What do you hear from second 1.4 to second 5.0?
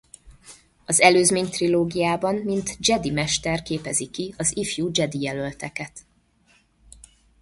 trilógiában mint Jedi mester képezi ki az ifjú